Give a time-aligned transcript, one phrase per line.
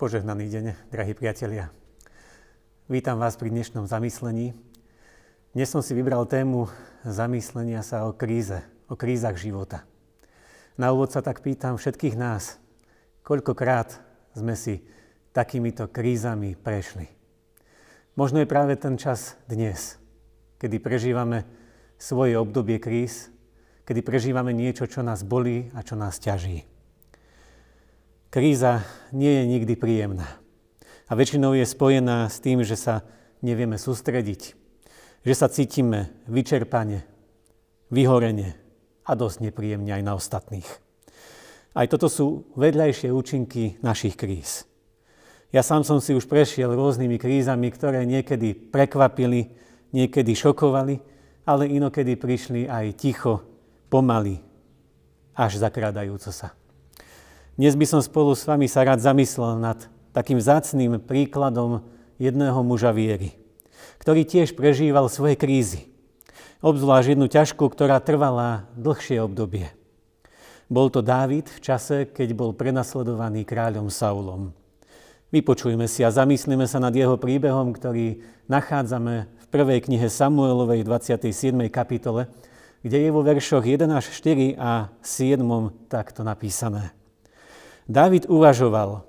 [0.00, 1.68] Požehnaný deň, drahí priatelia.
[2.88, 4.56] Vítam vás pri dnešnom zamyslení.
[5.52, 6.72] Dnes som si vybral tému
[7.04, 9.84] zamyslenia sa o kríze, o krízach života.
[10.80, 12.56] Na úvod sa tak pýtam všetkých nás,
[13.28, 14.00] koľkokrát
[14.32, 14.80] sme si
[15.36, 17.04] takýmito krízami prešli.
[18.16, 20.00] Možno je práve ten čas dnes,
[20.64, 21.44] kedy prežívame
[22.00, 23.28] svoje obdobie kríz,
[23.84, 26.79] kedy prežívame niečo, čo nás bolí a čo nás ťaží.
[28.30, 30.38] Kríza nie je nikdy príjemná.
[31.10, 33.02] A väčšinou je spojená s tým, že sa
[33.42, 34.54] nevieme sústrediť,
[35.26, 37.02] že sa cítime vyčerpane,
[37.90, 38.54] vyhorene
[39.02, 40.68] a dosť nepríjemne aj na ostatných.
[41.74, 44.62] Aj toto sú vedľajšie účinky našich kríz.
[45.50, 49.50] Ja sám som si už prešiel rôznymi krízami, ktoré niekedy prekvapili,
[49.90, 51.02] niekedy šokovali,
[51.50, 53.42] ale inokedy prišli aj ticho,
[53.90, 54.38] pomaly,
[55.34, 56.59] až zakrádajúco sa.
[57.58, 59.78] Dnes by som spolu s vami sa rád zamyslel nad
[60.14, 61.82] takým zácným príkladom
[62.20, 63.34] jedného muža viery,
[63.98, 65.90] ktorý tiež prežíval svoje krízy.
[66.60, 69.72] Obzvlášť jednu ťažkú, ktorá trvala dlhšie obdobie.
[70.70, 74.54] Bol to Dávid v čase, keď bol prenasledovaný kráľom Saulom.
[75.34, 81.70] Vypočujme si a zamyslíme sa nad jeho príbehom, ktorý nachádzame v prvej knihe Samuelovej 27.
[81.70, 82.30] kapitole,
[82.82, 85.42] kde je vo veršoch 1 až 4 a 7
[85.90, 86.99] takto napísané.
[87.88, 89.04] Dávid uvažoval,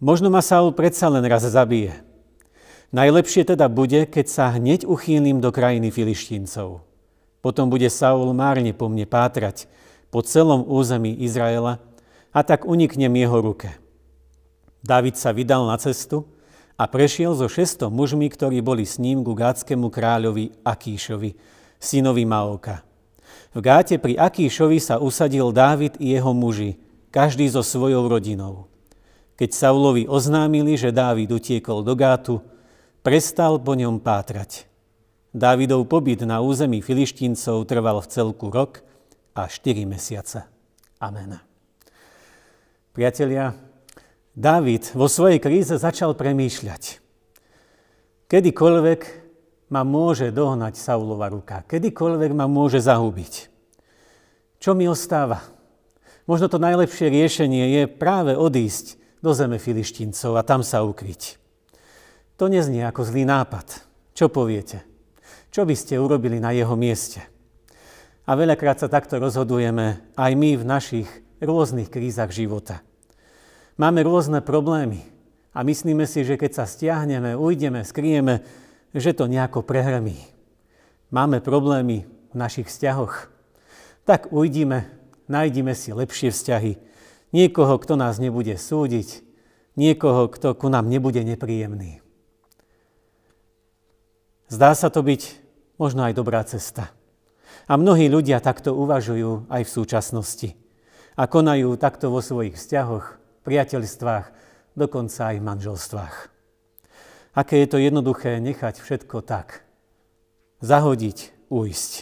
[0.00, 1.96] možno ma Saul predsa len raz zabije.
[2.88, 6.80] Najlepšie teda bude, keď sa hneď uchýlim do krajiny filištíncov.
[7.44, 9.68] Potom bude Saul márne po mne pátrať
[10.08, 11.84] po celom území Izraela
[12.32, 13.76] a tak uniknem jeho ruke.
[14.80, 16.24] Dávid sa vydal na cestu
[16.80, 21.36] a prešiel so šestom mužmi, ktorí boli s ním ku gátskému kráľovi Akíšovi,
[21.76, 22.80] synovi Maoka.
[23.52, 28.68] V gáte pri Akíšovi sa usadil Dávid i jeho muži, každý so svojou rodinou.
[29.38, 32.42] Keď Saulovi oznámili, že Dávid utiekol do Gátu,
[33.06, 34.66] prestal po ňom pátrať.
[35.30, 38.82] Dávidov pobyt na území filištíncov trval v celku rok
[39.38, 40.42] a 4 mesiace.
[40.98, 41.38] Amen.
[42.90, 43.54] Priatelia,
[44.34, 46.98] Dávid vo svojej kríze začal premýšľať.
[48.26, 49.00] Kedykoľvek
[49.70, 53.50] ma môže dohnať Saulova ruka, kedykoľvek ma môže zahubiť.
[54.58, 55.57] Čo mi ostáva?
[56.28, 61.40] Možno to najlepšie riešenie je práve odísť do zeme filištíncov a tam sa ukryť.
[62.36, 63.80] To neznie ako zlý nápad.
[64.12, 64.84] Čo poviete?
[65.48, 67.24] Čo by ste urobili na jeho mieste?
[68.28, 71.08] A veľakrát sa takto rozhodujeme aj my v našich
[71.40, 72.84] rôznych krízach života.
[73.80, 75.00] Máme rôzne problémy
[75.56, 78.44] a myslíme si, že keď sa stiahneme, ujdeme, skrieme,
[78.92, 80.20] že to nejako prehrmí.
[81.08, 83.32] Máme problémy v našich vzťahoch.
[84.04, 84.97] Tak ujdime
[85.28, 86.80] nájdime si lepšie vzťahy.
[87.30, 89.20] Niekoho, kto nás nebude súdiť,
[89.76, 92.00] niekoho, kto ku nám nebude nepríjemný.
[94.48, 95.44] Zdá sa to byť
[95.76, 96.90] možno aj dobrá cesta.
[97.68, 100.50] A mnohí ľudia takto uvažujú aj v súčasnosti.
[101.20, 104.26] A konajú takto vo svojich vzťahoch, priateľstvách,
[104.72, 106.16] dokonca aj v manželstvách.
[107.36, 109.68] Aké je to jednoduché nechať všetko tak.
[110.64, 111.92] Zahodiť, ujsť.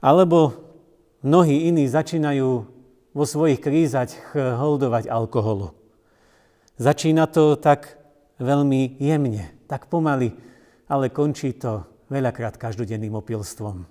[0.00, 0.63] Alebo
[1.24, 2.48] Mnohí iní začínajú
[3.16, 5.72] vo svojich krízach holdovať alkoholu.
[6.76, 7.96] Začína to tak
[8.36, 10.36] veľmi jemne, tak pomaly,
[10.84, 13.88] ale končí to veľakrát každodenným opilstvom.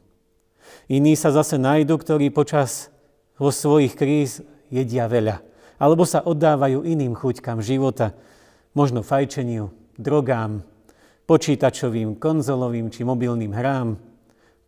[0.85, 2.94] Iní sa zase nájdu, ktorí počas
[3.41, 5.41] vo svojich kríz jedia veľa,
[5.81, 8.13] alebo sa oddávajú iným chuťkám života,
[8.77, 10.61] možno fajčeniu, drogám,
[11.25, 13.97] počítačovým, konzolovým či mobilným hrám,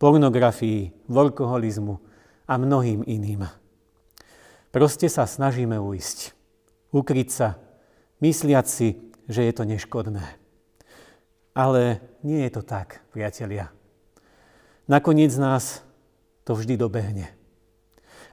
[0.02, 2.02] pornografii, alkoholizmu,
[2.46, 3.50] a mnohým iným.
[4.70, 6.32] Proste sa snažíme uísť,
[6.94, 7.48] ukryť sa,
[8.22, 8.88] mysliať si,
[9.26, 10.24] že je to neškodné.
[11.56, 13.74] Ale nie je to tak, priatelia.
[14.86, 15.82] Nakoniec nás
[16.46, 17.34] to vždy dobehne.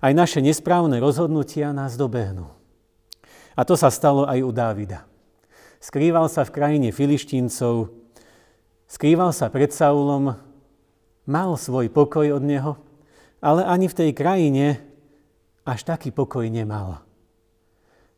[0.04, 2.52] Aj naše nesprávne rozhodnutia nás dobehnú.
[3.56, 5.08] A to sa stalo aj u Dávida.
[5.80, 7.92] Skrýval sa v krajine filištíncov,
[8.92, 10.36] skrýval sa pred Saulom,
[11.24, 12.76] mal svoj pokoj od neho,
[13.44, 14.80] ale ani v tej krajine
[15.68, 17.04] až taký pokoj nemal.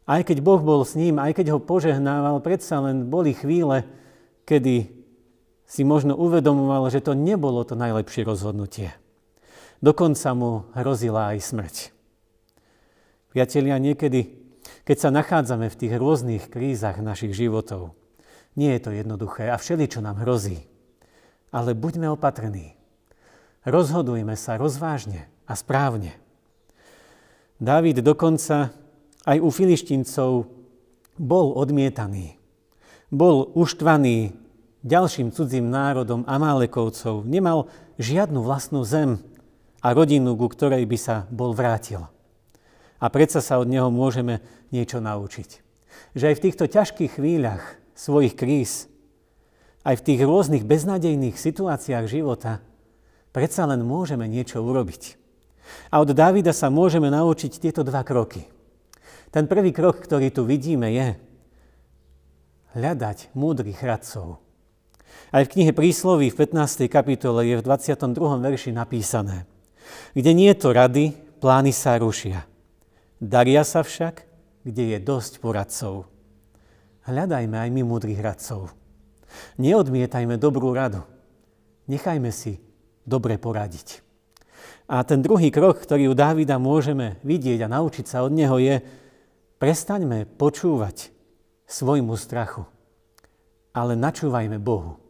[0.05, 3.89] Aj keď Boh bol s ním, aj keď ho požehnával, predsa len boli chvíle,
[4.45, 4.93] kedy
[5.65, 8.93] si možno uvedomoval, že to nebolo to najlepšie rozhodnutie.
[9.81, 11.75] Dokonca mu hrozila aj smrť.
[13.33, 14.29] Priatelia, niekedy,
[14.85, 17.97] keď sa nachádzame v tých rôznych krízach našich životov,
[18.53, 20.69] nie je to jednoduché a všeli, čo nám hrozí.
[21.49, 22.77] Ale buďme opatrní.
[23.65, 26.13] Rozhodujme sa rozvážne a správne.
[27.57, 28.69] Dávid dokonca
[29.25, 30.45] aj u filištíncov
[31.17, 32.37] bol odmietaný.
[33.09, 34.37] Bol uštvaný
[34.85, 37.25] ďalším cudzím národom Amálekovcov.
[37.25, 37.65] Nemal
[37.97, 39.17] žiadnu vlastnú zem
[39.81, 42.05] a rodinu, ku ktorej by sa bol vrátil.
[43.01, 45.65] A predsa sa od neho môžeme niečo naučiť.
[46.13, 48.85] Že aj v týchto ťažkých chvíľach svojich kríz,
[49.81, 52.61] aj v tých rôznych beznadejných situáciách života,
[53.35, 55.19] predsa len môžeme niečo urobiť.
[55.91, 58.47] A od Dávida sa môžeme naučiť tieto dva kroky.
[59.27, 61.19] Ten prvý krok, ktorý tu vidíme, je
[62.79, 64.39] hľadať múdrych radcov.
[65.35, 66.87] Aj v knihe Prísloví v 15.
[66.87, 68.15] kapitole je v 22.
[68.39, 69.43] verši napísané
[70.15, 71.11] Kde nie je to rady,
[71.43, 72.47] plány sa rušia.
[73.19, 74.23] Daria sa však,
[74.63, 76.07] kde je dosť poradcov.
[77.03, 78.71] Hľadajme aj my múdrych radcov.
[79.59, 81.03] Neodmietajme dobrú radu.
[81.85, 82.64] Nechajme si
[83.05, 84.01] dobre poradiť.
[84.85, 88.81] A ten druhý krok, ktorý u Dávida môžeme vidieť a naučiť sa od neho je
[89.57, 91.09] prestaňme počúvať
[91.65, 92.69] svojmu strachu,
[93.73, 95.01] ale načúvajme Bohu.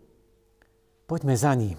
[1.06, 1.76] Poďme za ním.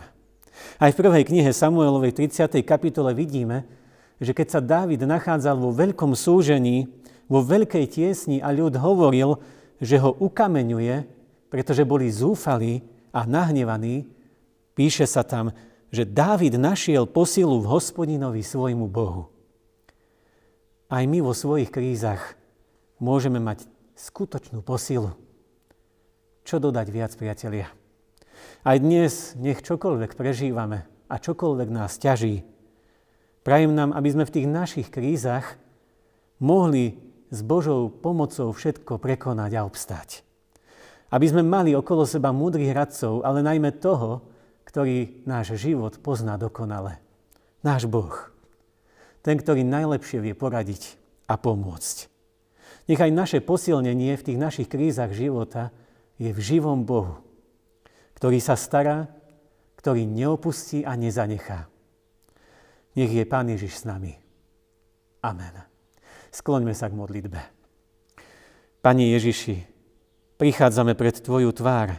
[0.76, 2.60] Aj v prvej knihe Samuelovej 30.
[2.64, 3.64] kapitole vidíme,
[4.20, 6.88] že keď sa Dávid nachádzal vo veľkom súžení,
[7.28, 9.36] vo veľkej tiesni a ľud hovoril,
[9.80, 11.04] že ho ukameňuje,
[11.52, 12.80] pretože boli zúfali
[13.12, 14.08] a nahnevaní,
[14.72, 15.52] píše sa tam,
[15.90, 19.30] že Dávid našiel posilu v hospodinovi svojmu Bohu.
[20.86, 22.38] Aj my vo svojich krízach
[23.02, 23.66] môžeme mať
[23.98, 25.14] skutočnú posilu.
[26.46, 27.72] Čo dodať viac, priatelia?
[28.62, 32.46] Aj dnes nech čokoľvek prežívame a čokoľvek nás ťaží,
[33.42, 35.58] prajem nám, aby sme v tých našich krízach
[36.42, 36.98] mohli
[37.30, 40.22] s Božou pomocou všetko prekonať a obstať.
[41.10, 44.22] Aby sme mali okolo seba múdrych radcov, ale najmä toho,
[44.66, 46.98] ktorý náš život pozná dokonale.
[47.62, 48.12] Náš Boh.
[49.22, 50.98] Ten, ktorý najlepšie vie poradiť
[51.30, 52.10] a pomôcť.
[52.86, 55.74] Nechaj naše posilnenie v tých našich krízach života
[56.18, 57.18] je v živom Bohu,
[58.18, 59.10] ktorý sa stará,
[59.78, 61.66] ktorý neopustí a nezanechá.
[62.94, 64.14] Nech je Pán Ježiš s nami.
[65.22, 65.62] Amen.
[66.30, 67.40] Skloňme sa k modlitbe.
[68.80, 69.56] Pane Ježiši,
[70.38, 71.98] prichádzame pred Tvoju tvár,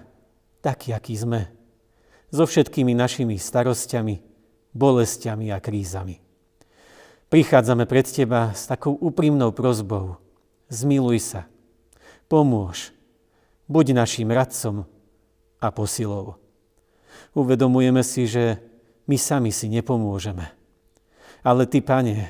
[0.63, 1.56] taký, aký sme,
[2.31, 4.19] so všetkými našimi starostiami,
[4.75, 6.19] bolestiami a krízami.
[7.27, 10.19] Prichádzame pred Teba s takou úprimnou prozbou.
[10.71, 11.41] Zmiluj sa,
[12.27, 12.91] pomôž,
[13.67, 14.87] buď našim radcom,
[15.57, 16.37] a posilou.
[17.33, 18.61] Uvedomujeme si, že
[19.09, 20.45] my sami si nepomôžeme.
[21.41, 22.29] Ale Ty, Pane,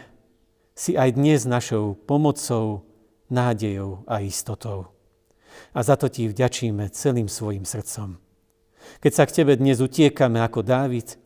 [0.78, 2.86] si aj dnes našou pomocou,
[3.28, 4.94] nádejou a istotou.
[5.74, 8.27] A za to Ti vďačíme celým svojim srdcom.
[9.04, 11.20] Keď sa k Tebe dnes utiekame ako Dávid,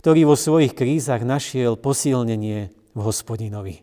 [0.00, 3.82] ktorý vo svojich krízach našiel posilnenie v hospodinovi,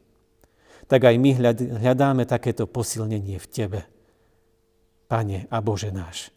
[0.85, 1.31] tak aj my
[1.79, 3.81] hľadáme takéto posilnenie v Tebe.
[5.07, 6.31] Pane a Bože náš.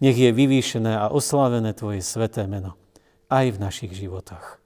[0.00, 2.76] Nech je vyvýšené a oslávené Tvoje sveté meno
[3.28, 4.60] aj v našich životoch.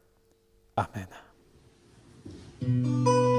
[0.77, 1.09] Amen.
[2.61, 3.30] thank you